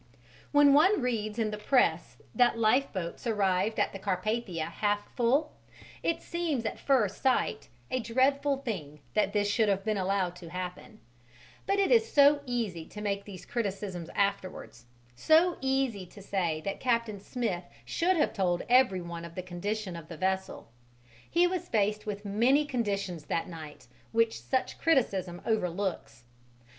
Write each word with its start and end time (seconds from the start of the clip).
When 0.51 0.73
one 0.73 0.99
reads 0.99 1.37
in 1.37 1.51
the 1.51 1.59
Press 1.59 2.17
that 2.33 2.57
lifeboats 2.57 3.27
arrived 3.27 3.77
at 3.79 3.93
the 3.93 3.99
Carpathia 3.99 4.63
half 4.65 5.15
full, 5.15 5.51
it 6.01 6.23
seems 6.23 6.65
at 6.65 6.79
first 6.79 7.21
sight 7.21 7.69
a 7.91 7.99
dreadful 7.99 8.57
thing 8.57 9.01
that 9.13 9.31
this 9.31 9.47
should 9.47 9.69
have 9.69 9.85
been 9.85 9.99
allowed 9.99 10.35
to 10.37 10.49
happen; 10.49 11.01
but 11.67 11.77
it 11.77 11.91
is 11.91 12.11
so 12.11 12.41
easy 12.47 12.83
to 12.87 12.99
make 12.99 13.25
these 13.25 13.45
criticisms 13.45 14.09
afterwards, 14.15 14.87
so 15.15 15.59
easy 15.61 16.07
to 16.07 16.21
say 16.23 16.61
that 16.65 16.79
Captain 16.79 17.19
Smith 17.19 17.65
should 17.85 18.17
have 18.17 18.33
told 18.33 18.63
everyone 18.69 19.23
of 19.23 19.35
the 19.35 19.43
condition 19.43 19.95
of 19.95 20.07
the 20.07 20.17
vessel. 20.17 20.67
He 21.29 21.45
was 21.45 21.69
faced 21.69 22.07
with 22.07 22.25
many 22.25 22.65
conditions 22.65 23.25
that 23.25 23.47
night 23.47 23.85
which 24.11 24.41
such 24.41 24.79
criticism 24.79 25.43
overlooks. 25.45 26.23